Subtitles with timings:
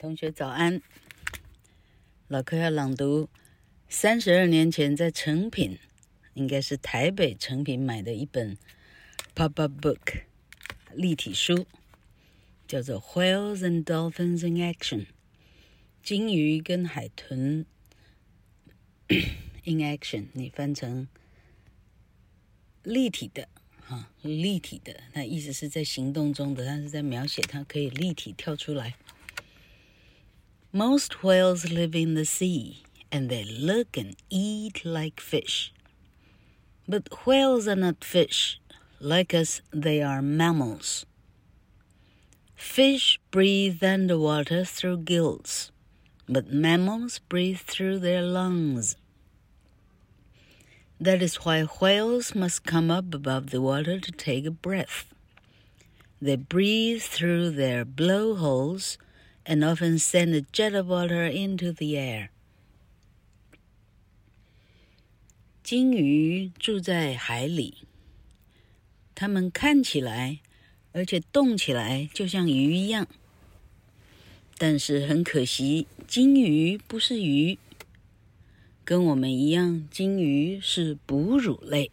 [0.00, 0.80] 同学早安。
[2.26, 3.28] 老柯要朗读
[3.86, 5.78] 三十二年前在诚品，
[6.32, 8.56] 应该是台北诚品买的一本
[9.34, 10.22] pop-up book
[10.94, 11.66] 立体书，
[12.66, 15.00] 叫做《Whales and Dolphins in Action》，
[16.02, 17.66] 鲸鱼跟海豚
[19.08, 21.08] in action，你翻成
[22.82, 23.50] 立体的
[23.86, 28.94] 哈，立体的，那意思是在行动中的，它是在描写它可以立体跳出来。
[30.72, 35.72] Most whales live in the sea, and they look and eat like fish.
[36.86, 38.60] But whales are not fish.
[39.00, 41.06] Like us, they are mammals.
[42.54, 45.72] Fish breathe underwater through gills,
[46.28, 48.94] but mammals breathe through their lungs.
[51.00, 55.12] That is why whales must come up above the water to take a breath.
[56.22, 58.98] They breathe through their blowholes
[59.50, 62.28] and often send a jet of water into the air.
[65.64, 67.78] 鲸鱼住在海里，
[69.16, 70.38] 它们看起来，
[70.92, 73.08] 而且动起来就像鱼一样。
[74.56, 77.58] 但是很可惜，鲸鱼不是鱼，
[78.84, 81.90] 跟我们一样，鲸鱼是哺乳类。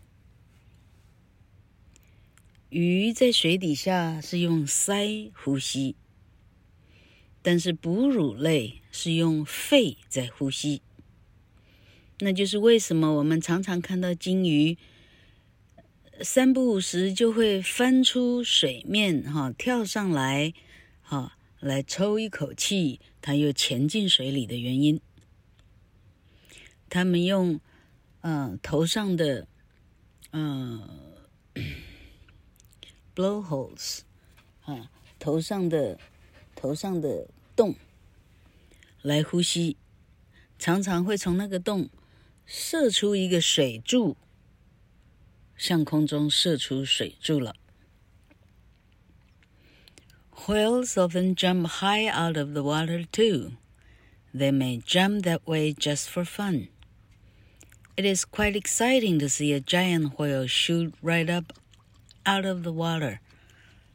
[2.69, 5.95] 鱼在水底下是用鳃呼吸。
[7.41, 10.81] 但是哺乳类是用肺在呼吸，
[12.19, 14.77] 那就是为什么我们常常看到鲸鱼
[16.21, 20.53] 三不五时就会翻出水面，哈，跳上来，
[21.01, 24.99] 哈，来抽一口气，它又潜进水里的原因。
[26.89, 27.59] 他们用，
[28.21, 29.47] 嗯、头上的，
[30.31, 30.89] 嗯、
[33.15, 33.99] blowholes，
[34.63, 35.99] 啊，头上的，
[36.56, 37.28] 头上的。
[37.54, 37.76] 洞
[39.02, 39.76] 来呼吸，
[40.58, 41.90] 常常会从那个洞
[42.46, 44.16] 射出一个水柱，
[45.54, 47.54] 向空中射出水柱了。
[50.46, 53.52] Whales often jump high out of the water too.
[54.34, 56.68] They may jump that way just for fun.
[57.96, 61.52] It is quite exciting to see a giant whale shoot right up
[62.24, 63.18] out of the water.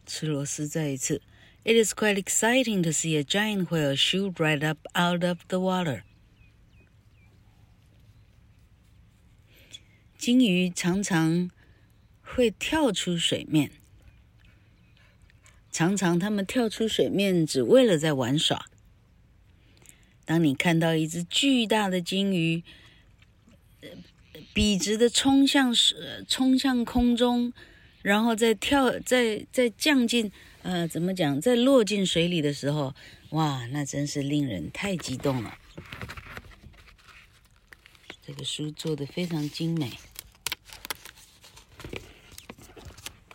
[0.05, 1.23] 吃螺丝再一次。
[1.64, 5.58] It is quite exciting to see a giant whale shoot right up out of the
[5.58, 6.02] water.
[10.18, 11.50] 鲸鱼常常
[12.20, 13.70] 会跳出水面，
[15.70, 18.66] 常常它们跳出水面只为了在玩耍。
[20.24, 22.64] 当你看到一只巨大的鲸鱼，
[24.52, 25.96] 笔直的冲向水，
[26.26, 27.52] 冲向空中，
[28.02, 30.32] 然后再跳，再再降进。
[30.62, 31.40] 呃，怎么讲？
[31.40, 32.94] 在落进水里的时候，
[33.30, 35.58] 哇，那真是令人太激动了。
[38.24, 39.98] 这个书做的非常精美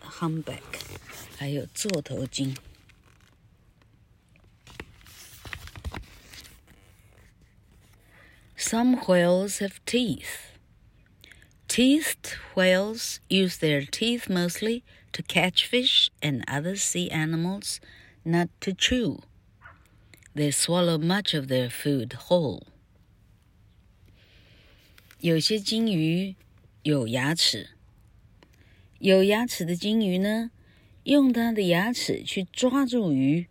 [0.02, 0.62] ，Humpback，
[1.38, 2.56] 还有座头鲸。
[8.58, 10.56] Some whales have teeth.
[11.68, 14.84] Teethed whales use their teeth mostly
[15.17, 17.79] to catch fish and other sea animals,
[18.23, 19.19] not to chew.
[20.35, 22.67] They swallow much of their food whole.
[25.19, 26.35] 有些鲸鱼
[26.83, 27.69] 有牙齿，
[29.00, 30.51] 有牙齿的鲸鱼呢，
[31.03, 33.47] 用它的牙齿去抓住鱼，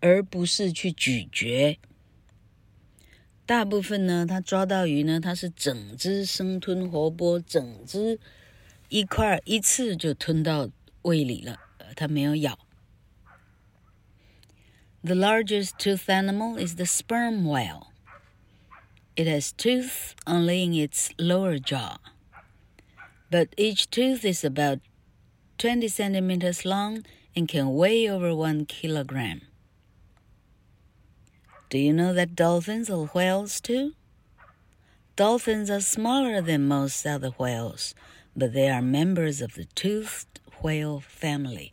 [0.00, 1.78] 而不是去咀嚼。
[3.46, 8.18] 大部分呢，它抓到鱼呢，它是整只生吞活剥，整只。
[8.91, 10.69] 一块一次就吞到
[11.01, 11.59] 胃里了，
[11.95, 12.57] 它没有咬。
[15.03, 17.87] The largest toothed animal is the sperm whale.
[19.15, 21.97] It has teeth only in its lower jaw,
[23.31, 24.79] but each tooth is about
[25.57, 27.03] 20 centimeters long
[27.35, 29.41] and can weigh over one kilogram.
[31.69, 33.93] Do you know that dolphins are whales too?
[35.15, 37.95] Dolphins are smaller than most other whales.
[38.34, 41.72] But they are members of the toothed whale family.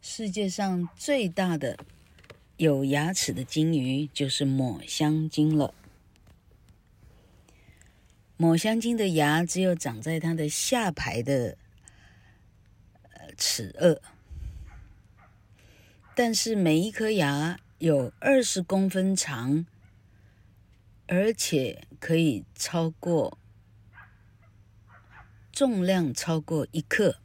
[0.00, 1.78] 世界上最大的
[2.56, 5.74] 有牙齿的鲸鱼就是抹香鲸了。
[8.36, 11.56] 抹香鲸的牙只有长在它的下排的
[13.36, 14.00] 齿顎，
[16.16, 19.66] 但是每一颗牙有二十公分长。
[21.14, 23.36] 而且可以超过
[25.52, 27.18] 重量超过一克。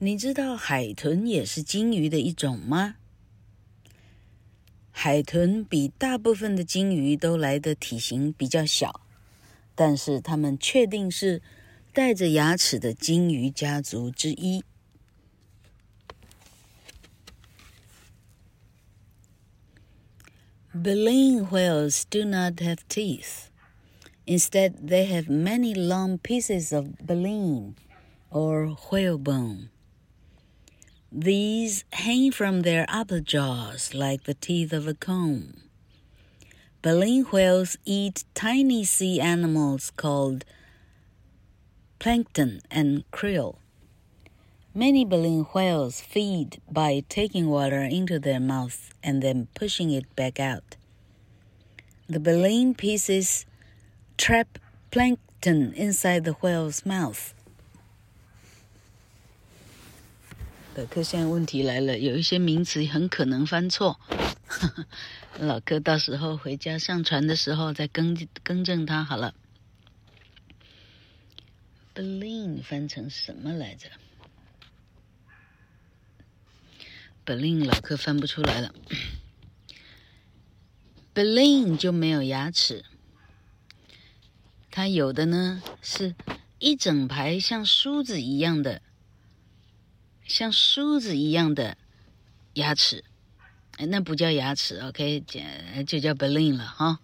[0.00, 2.96] 你知道海豚也是鲸鱼的一种吗？
[4.90, 9.00] 海豚比大部分的鲸鱼都来的体型比较小，
[9.74, 11.40] 但是它们确定是
[11.94, 14.62] 带着牙齿的鲸鱼家族之一。
[20.76, 23.48] Baleen whales do not have teeth.
[24.26, 27.76] Instead, they have many long pieces of baleen,
[28.28, 29.70] or whalebone.
[31.12, 35.62] These hang from their upper jaws like the teeth of a comb.
[36.82, 40.44] Baleen whales eat tiny sea animals called
[42.00, 43.58] plankton and krill.
[44.73, 50.39] Many baleen whales feed by taking water into their mouth and then pushing it back
[50.39, 50.77] out.
[52.07, 53.45] The baleen pieces
[54.17, 54.59] trap
[54.91, 57.33] plankton inside the whale's mouth.
[60.75, 63.99] 老柯，现在问题来了，有一些名词很可能翻错，
[65.39, 69.33] 老柯到时候回家上传的时候再更更正它好了。
[71.93, 73.89] Baleen 翻成什么来着
[77.24, 78.74] ？Baleen 老柯翻不出来了。
[81.14, 82.84] Baleen 就没有牙齿，
[84.70, 86.14] 它有的呢是
[86.58, 88.82] 一整排像梳子一样的。
[90.26, 91.76] 像梳子一样的
[92.54, 93.04] 牙齿，
[93.76, 95.20] 哎，那不叫牙齿，OK，
[95.86, 96.98] 就叫 baleen 了哈。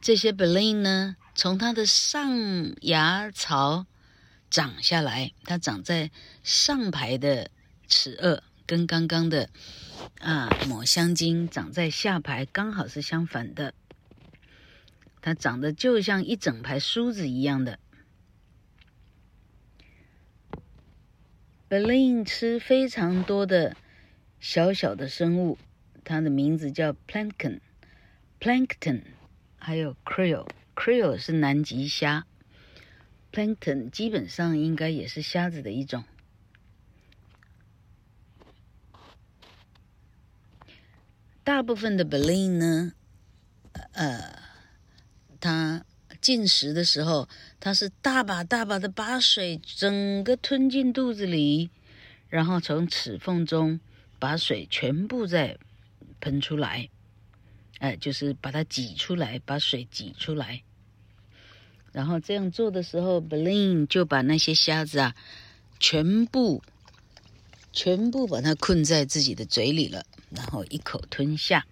[0.00, 3.84] 这些 baleen 呢，从它的上牙槽
[4.48, 6.10] 长下来，它长在
[6.42, 7.50] 上排的
[7.86, 9.48] 齿顎，跟刚刚的
[10.20, 13.72] 啊抹香鲸长在下排刚好是相反的。
[15.22, 17.78] 它长得就像一整排梳子一样的。
[21.70, 23.74] Baleen 吃非常多的
[24.38, 25.56] 小小的生物，
[26.04, 27.60] 它的名字叫 plankton、
[28.38, 29.00] plankton，
[29.58, 32.26] 还有 krill，krill 是南极虾
[33.32, 36.04] ，plankton 基本上应该也是虾子的一种。
[41.48, 42.92] 大部分的 Belin 呢，
[43.92, 44.38] 呃，
[45.40, 45.82] 它。
[46.20, 47.26] 进食的时候，
[47.60, 51.70] 它是大把大把的把水整个吞进肚子里，
[52.28, 53.78] 然后从齿缝中
[54.18, 55.56] 把水全部再
[56.20, 56.90] 喷出来，
[57.78, 60.62] 哎，就是把它挤出来，把水挤出来。
[61.92, 65.14] 然后这样做的时候，Baleen 就把那些虾子啊，
[65.78, 66.62] 全部
[67.72, 71.65] 全部把它困在自己的嘴里了，然后一口吞下。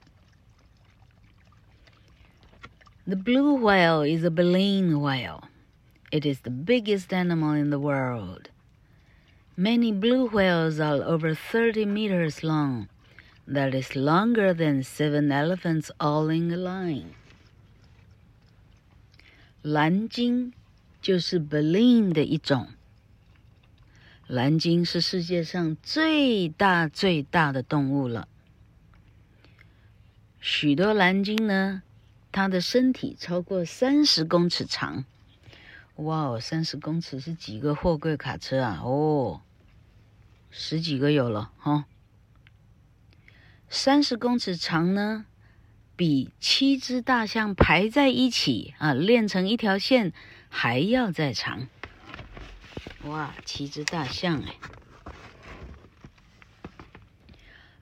[3.06, 5.50] The blue whale is a baleen whale.
[6.12, 8.50] It is the biggest animal in the world.
[9.58, 12.88] Many blue whales are over 30 meters long.
[13.48, 17.16] That is longer than seven elephants all in a line.
[19.64, 20.54] 蓝鲸
[21.02, 22.68] 就是 baleen 的一种。
[24.28, 28.28] 蓝鲸是世界上最大最大的动物了。
[30.49, 31.83] 许多蓝鲸呢，
[32.31, 35.05] 它的身体超过三十公尺长，
[35.97, 38.81] 哇哦，三十公尺是几个货柜卡车啊？
[38.85, 39.41] 哦，
[40.49, 41.87] 十几个有了哈。
[43.69, 45.27] 三十公尺长呢，
[45.97, 50.13] 比七只大象排在一起啊，连成一条线
[50.49, 51.67] 还要再长。
[53.03, 54.55] 哇，七只大象哎。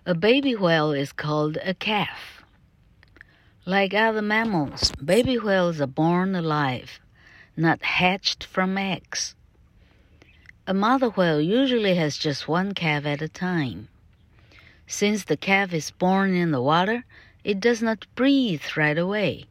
[0.04, 2.33] A baby whale is called a calf.
[3.66, 7.00] Like other mammals, baby whales are born alive,
[7.56, 9.34] not hatched from eggs.
[10.66, 13.88] A mother whale usually has just one calf at a time.
[14.86, 17.06] Since the calf is born in the water,
[17.42, 19.46] it does not breathe right away.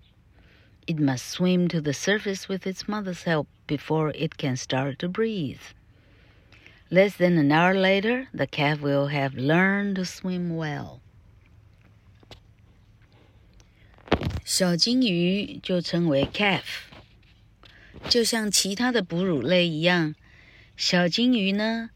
[0.86, 5.10] It must swim to the surface with its mother's help before it can start to
[5.10, 5.62] breathe.
[6.92, 11.02] Less than an hour later, the calf will have learned to swim well.
[14.46, 16.64] 小鲸鱼就称为 calf，
[18.10, 20.16] 就像其他的哺乳类一样，
[20.76, 21.92] 小鲸鱼呢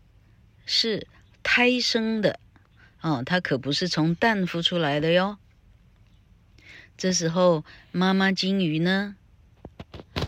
[0.66, 1.08] 是
[1.44, 2.40] 胎生的
[3.02, 5.38] 哦，它可不是从蛋孵出来的哟。
[6.98, 9.18] 这时候妈妈鲸鱼呢，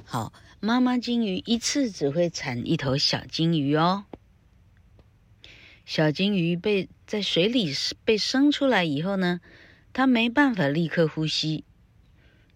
[0.03, 4.03] 好，妈妈鲸鱼一次只会产一头小鲸鱼哦。
[5.85, 7.73] 小鲸鱼被在水里
[8.03, 9.39] 被生出来以后呢，
[9.93, 11.63] 它没办法立刻呼吸。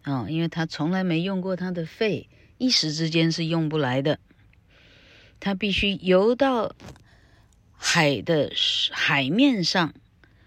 [0.06, 4.20] 哦，因为他从来没用过他的肺，一时之间是用不来的。
[5.40, 6.76] 他必须游到
[7.76, 8.52] 海的
[8.92, 9.94] 海面上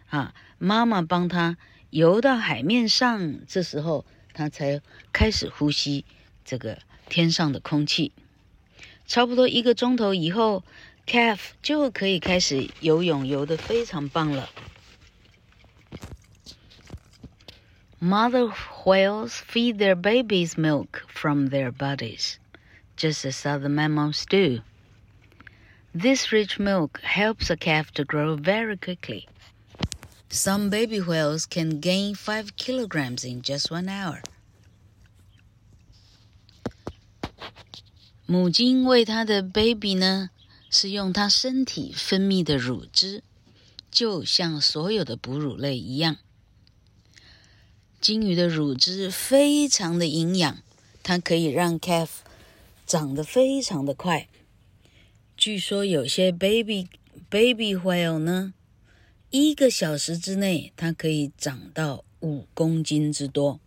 [0.08, 1.58] 啊，妈妈帮他
[1.90, 4.80] 游到海面上，这时候他才
[5.12, 6.04] 开始呼吸
[6.44, 8.12] 这个天上的空气。
[9.06, 10.64] 差不多一个钟头以后
[11.06, 14.48] ，calf 就可以开始游泳，游得非常棒了。
[17.99, 18.51] Mother
[18.83, 22.39] whales feed their babies milk from their bodies,
[22.97, 24.61] just as other mammals do.
[25.93, 29.27] This rich milk helps a calf to grow very quickly.
[30.29, 34.23] Some baby whales can gain five kilograms in just one hour.
[38.25, 40.29] 母鲸喂它的 baby 呢，
[40.69, 43.23] 是用它身体分泌的乳汁，
[43.91, 46.15] 就像所有的哺乳类一样。
[48.06, 50.62] 鲸鱼的乳汁非常的营养，
[51.02, 52.08] 它可以让 calf
[52.86, 54.28] 长得非常的快。
[55.36, 56.86] 据说有些 baby
[57.28, 58.54] baby whale 呢，
[59.30, 63.58] 一个小时之内，它可以长到五公斤之多。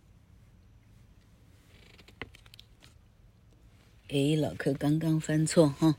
[4.08, 5.96] 哎，老柯刚刚翻错哈，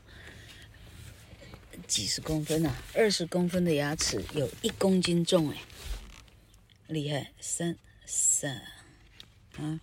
[1.86, 5.58] 几十公分啊，二十公分的牙齿有一公斤重哎，
[6.88, 7.76] 厉害，三
[8.11, 8.61] 三
[9.57, 9.79] 啊。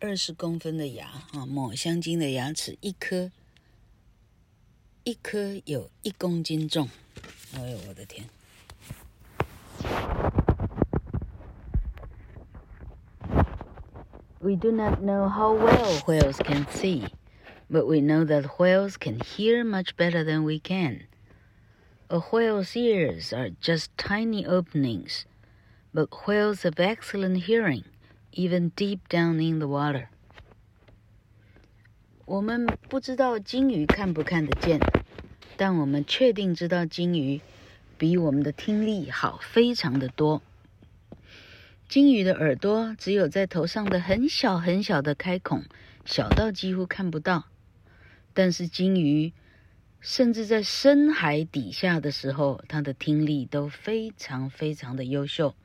[0.00, 3.30] 二十公分的牙啊，抹香鲸的牙齿一颗，
[5.04, 6.88] 一颗有一公斤重。
[7.54, 8.28] 哎呦，我的天！
[14.40, 17.06] We do not know how well whales can see,
[17.70, 21.06] but we know that whales can hear much better than we can.
[22.08, 25.26] A whale's ears are just tiny openings,
[25.97, 27.83] but whales have excellent hearing.
[28.31, 30.09] Even deep down in the water，
[32.25, 34.79] 我们不知道鲸鱼看不看得见，
[35.55, 37.41] 但我们确定知道鲸鱼
[37.97, 40.43] 比我们的听力好非常的多。
[41.89, 45.63] 鲸鱼的耳朵只有在头上的很小很小的开孔，
[46.05, 47.45] 小到几乎看不到。
[48.35, 49.33] 但是鲸鱼
[49.99, 55.55] 甚至在深海底下的时候，它的听力都非常非常的优秀。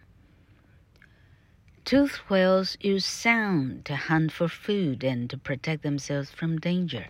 [1.92, 7.04] Toothed whales use sound to hunt for food and to protect themselves from danger.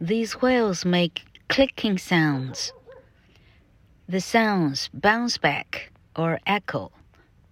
[0.00, 2.72] These whales make clicking sounds.
[4.08, 6.90] The sounds bounce back or echo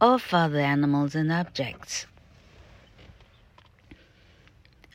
[0.01, 2.07] off other animals and objects.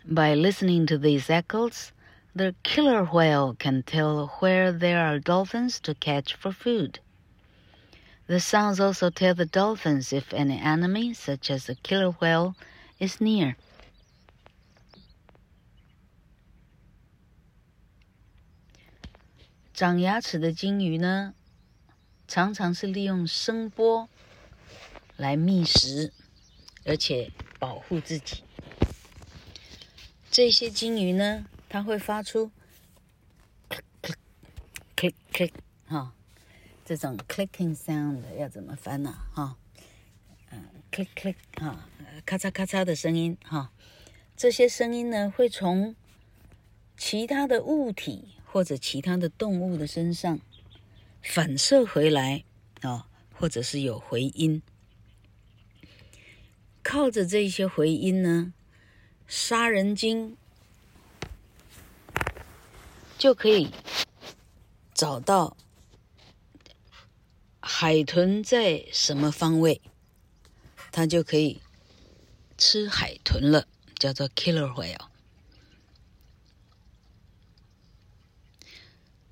[0.06, 1.94] By listening to these echoes,
[2.36, 7.00] the killer whale can tell where there are dolphins to catch for food.
[8.32, 12.56] The sounds also tell the dolphins if any enemy, such as a killer whale,
[12.98, 13.58] is near.
[19.74, 21.34] 长牙齿的鲸鱼呢，
[22.26, 24.08] 常常是利用声波
[25.18, 26.14] 来觅食，
[26.86, 28.46] 而且保护自己。
[30.32, 32.50] 这些鲸鱼呢，它会发出
[34.96, 35.52] click click
[35.90, 36.14] 哈。
[36.92, 39.16] 这种 clicking sound 要怎么翻呢？
[39.34, 39.56] 哈，
[40.50, 41.88] 嗯，click click 哈，
[42.26, 43.72] 咔嚓咔嚓的声音哈。
[44.36, 45.96] 这些声音呢，会从
[46.98, 50.38] 其他的物体或者其他的动物的身上
[51.22, 52.44] 反射回来
[52.82, 54.62] 啊，或者是有回音。
[56.84, 58.54] 靠着这些回音呢，
[59.30, 60.36] 杀人鲸
[63.18, 63.72] 就可以
[64.94, 65.56] 找到。
[67.84, 69.82] 海豚在什么方位，
[70.92, 71.64] 它就可以
[72.56, 75.08] 吃海豚了，叫做 killer whale。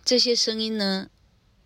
[0.03, 1.11] 这些声音呢，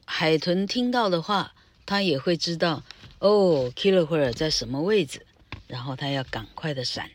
[0.04, 2.84] 海豚听到的话，它也会知道
[3.20, 5.26] 哦，killer whale 在什么位置，
[5.68, 7.10] 然后它要赶快的闪。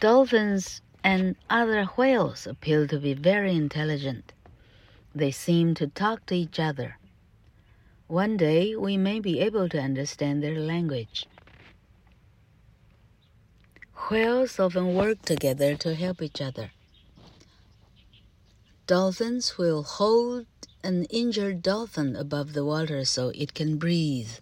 [0.00, 4.22] Dolphins and other whales appear to be very intelligent.
[5.15, 6.97] They seem to talk to each other.
[8.07, 11.27] One day we may be able to understand their language.
[14.09, 16.71] Whales often work together to help each other.
[18.85, 20.45] Dolphins will hold
[20.83, 24.39] an injured dolphin above the water so it can breathe.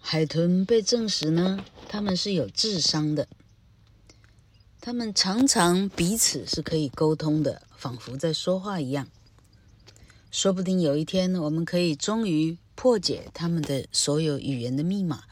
[0.00, 3.28] 海豚被证实呢，他们是有智商的。
[4.81, 9.07] 他们常常彼此是可以沟通的，仿佛在说话一样。
[10.31, 15.23] 说不定有一天，我们可以终于破解他们的所有语言的密码。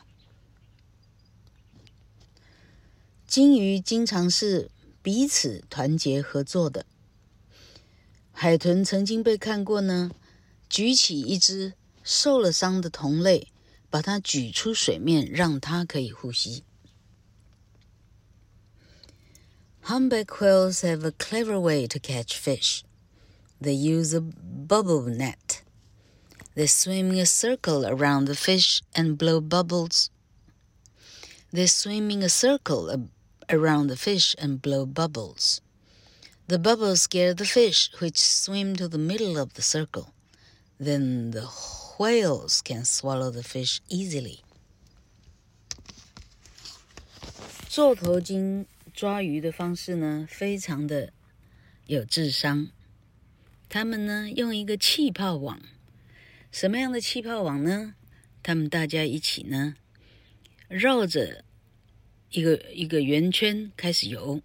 [3.25, 4.69] 鲸鱼经常是
[5.01, 6.85] 彼此团结合作的。
[8.31, 10.11] 海豚曾经被看过呢，
[10.69, 11.73] 举起一只
[12.03, 13.47] 受了伤的同类，
[13.89, 16.63] 把它举出水面，让它可以呼吸。
[19.86, 22.84] Humpback whales have a clever way to catch fish.
[23.60, 25.62] They use a bubble net.
[26.54, 30.10] They swim in a circle around the fish and blow bubbles.
[31.52, 33.08] They swim in a circle
[33.48, 35.60] around the fish and blow bubbles.
[36.48, 40.12] The bubbles scare the fish, which swim to the middle of the circle.
[40.78, 41.48] Then the
[41.98, 44.42] whales can swallow the fish easily.
[47.72, 48.66] 座头鲸
[48.97, 51.13] 抓鱼的方式呢，非常的
[51.85, 52.69] 有智商。
[53.69, 55.61] 他们呢，用一个气泡网，
[56.51, 57.93] 什么样的气泡网呢？
[58.41, 59.75] 他们大家一起呢，
[60.67, 61.45] 绕着
[62.31, 64.41] 一个一个圆圈开始游，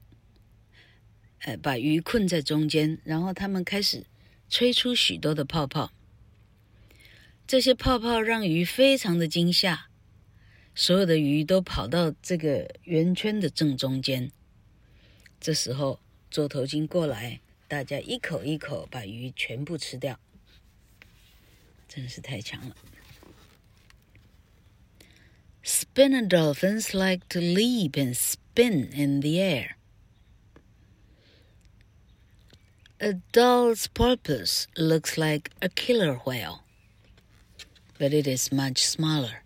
[1.44, 4.04] 呃，把鱼困在中间，然后他们开始
[4.50, 5.94] 吹出许多的泡泡。
[7.46, 9.86] 这些泡泡让鱼非常的惊吓，
[10.74, 14.30] 所有的鱼都跑到这个圆圈的正中间。
[15.41, 20.19] 这时候，座头鲸过来，大家一口一口把鱼全部吃掉，
[21.87, 22.75] 真是太强了。
[25.63, 29.75] Spinner dolphins like to leap and spin in the air.
[32.99, 36.63] A Dall's porpoise looks like a killer whale,
[37.99, 39.43] but it is much smaller.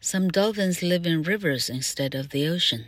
[0.00, 2.86] Some dolphins live in rivers instead of the ocean.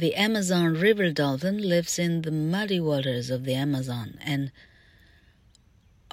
[0.00, 4.50] The Amazon river dolphin lives in the muddy waters of the Amazon and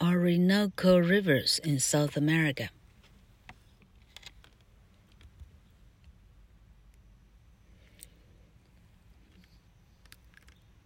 [0.02, 2.70] Orinoco rivers in South America.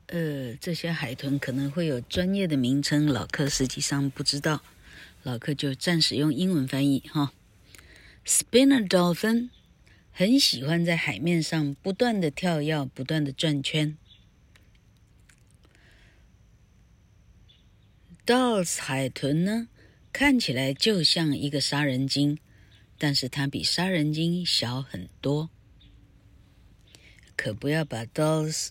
[0.08, 4.64] 呃，这些海豚可能会有专业的名称，老客实际上不知道，
[5.22, 7.32] 老客就暂时用英文翻译哈。
[8.26, 9.50] Spinner dolphin。
[10.15, 13.97] 很喜欢在海面上不断的跳跃，不断的转圈。
[18.27, 19.69] Dolls 海豚呢，
[20.13, 22.39] 看起来就像一个杀人鲸，
[22.99, 25.49] 但是它比杀人鲸小很多。
[27.35, 28.69] 可不要把 Dolls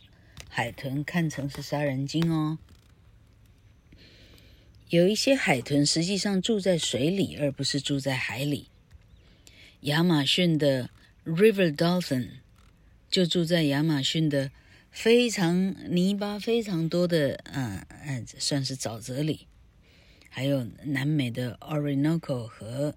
[0.47, 2.59] 海豚看成是杀人鲸哦。
[4.89, 8.67] 有一些海豚实际上住在水里，而不是住在海里。
[9.81, 10.91] 亚马逊的。
[11.24, 12.40] River dolphin
[13.10, 14.50] 就住在亚马逊的
[14.90, 19.46] 非常泥巴非常多的，嗯嗯，算是沼泽里。
[20.28, 22.94] 还有南美的 Orinoco 河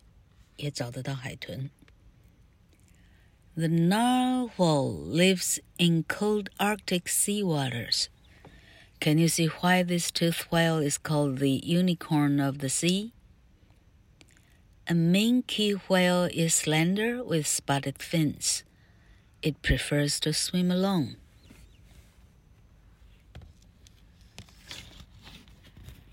[0.58, 1.70] 也找得到海豚。
[3.56, 8.08] The narwhal lives in cold Arctic sea waters.
[9.00, 13.12] Can you see why this toothed whale is called the unicorn of the sea?
[14.88, 18.64] A minke whale is slender with spotted fins.
[19.42, 21.18] It prefers to swim alone.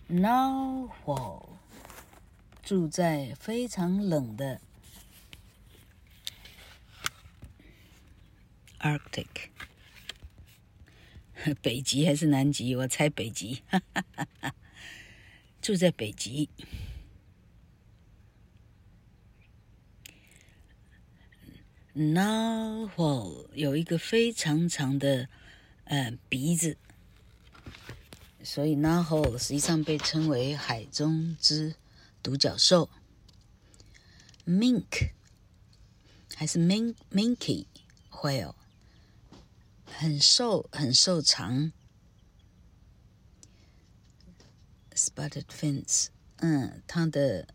[0.08, 1.58] Narwhal
[2.62, 4.60] 住在非常冷的
[8.78, 9.50] Arctic，
[11.60, 12.76] 北极还是南极？
[12.76, 14.54] 我猜北极，哈哈哈哈，
[15.60, 16.50] 住在北极。
[21.93, 25.27] Narwhal 有一个非常长的
[25.83, 26.77] 呃鼻子，
[28.43, 31.75] 所以 Narwhal 实际上被称为海中之
[32.23, 32.89] 独角兽。
[34.47, 35.11] Mink
[36.35, 37.65] 还是 Mink Minke
[38.09, 38.55] whale
[39.85, 41.73] 很瘦很瘦长。
[44.93, 47.47] Spotted fins，嗯，它的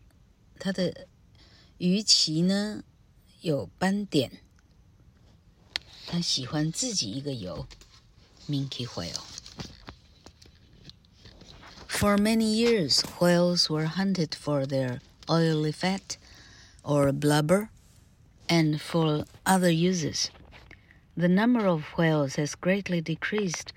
[0.58, 1.06] 它的
[1.78, 2.84] 鱼鳍呢？
[3.45, 4.39] 有斑点，
[6.07, 7.67] 他喜欢自己一个游。
[8.49, 9.21] Minke whale.
[11.87, 16.17] For many years, whales were hunted for their oily fat
[16.83, 17.69] or blubber
[18.47, 20.29] and for other uses.
[21.15, 23.73] The number of whales has greatly decreased,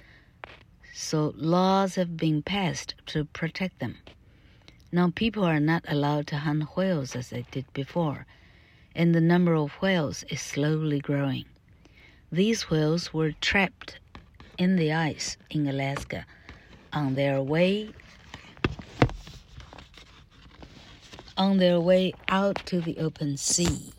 [0.95, 3.97] so laws have been passed to protect them.
[4.91, 8.27] Now people are not allowed to hunt whales as they did before
[8.99, 11.45] and the number of whales is slowly growing.
[12.31, 13.99] These whales were trapped
[14.57, 16.25] in the ice in Alaska
[16.93, 17.91] on their way
[21.37, 23.93] on their way out to the open sea.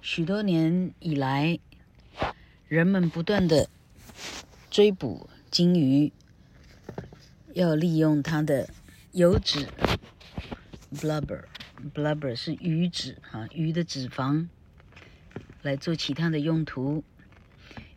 [0.00, 1.58] 许多年以来，
[2.68, 3.68] 人们不断的
[4.70, 6.12] 追捕鲸鱼，
[7.52, 8.70] 要利用它的
[9.12, 9.68] 油脂
[11.93, 14.47] Blubber 是鱼脂啊，鱼的脂肪
[15.61, 17.03] 来做其他的用途。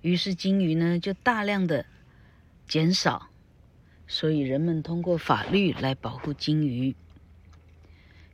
[0.00, 1.84] 于是鲸鱼呢就大量的
[2.66, 3.28] 减少，
[4.06, 6.94] 所以人们通过法律来保护鲸鱼。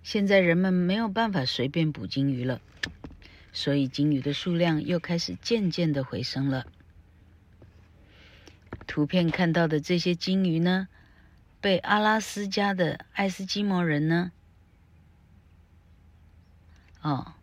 [0.03, 2.61] 现在人们没有办法随便捕鲸鱼了。
[3.57, 6.67] 所以，鲸鱼的数量又开始渐渐的回升了。
[8.85, 10.89] 图片看到的这些鲸鱼呢，
[11.61, 14.33] 被阿拉斯加的爱斯基摩人呢，
[17.05, 17.35] 哦，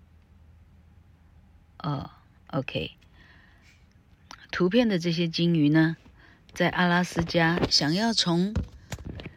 [1.77, 2.09] 哦
[2.47, 2.91] ，OK。
[4.51, 5.97] 图片的这些鲸鱼呢，
[6.51, 8.55] 在阿拉斯加想要从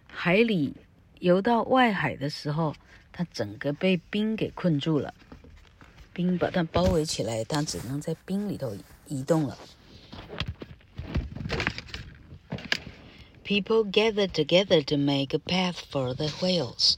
[0.07, 0.75] 海里
[1.21, 2.75] 游到外海的时候，
[3.13, 5.13] 它整个被冰给困住了。
[6.15, 8.75] 冰把它包围起来，它只能在冰里头
[9.07, 9.59] 移动了。
[13.45, 16.97] People gathered together to make a path for the whales.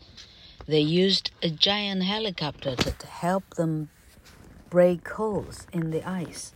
[0.68, 3.90] They used a giant helicopter to help them
[4.70, 6.54] break holes in the ice.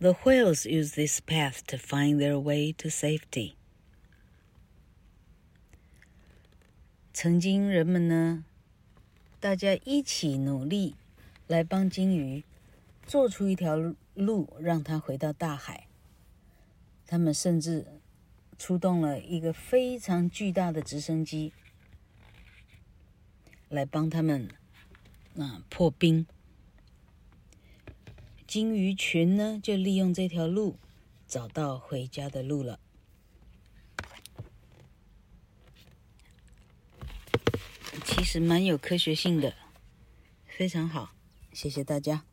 [0.00, 3.54] The whales used this path to find their way to safety.
[7.12, 8.44] 曾经人们呢，
[9.40, 10.94] 大家一起努力。
[11.48, 12.44] 来帮鲸鱼
[13.06, 13.74] 做出一条
[14.12, 15.86] 路，让它回到大海。
[17.06, 17.86] 他们甚至
[18.58, 21.54] 出动了一个非常巨大的直升机，
[23.73, 24.47] 来帮他们
[25.35, 26.27] 啊破冰。
[28.45, 30.77] 鲸鱼群呢，就利用这条路
[31.27, 32.79] 找到回家的路了。
[38.05, 39.55] 其实蛮有科学性的，
[40.45, 41.15] 非常好。
[41.51, 42.25] 谢谢大家。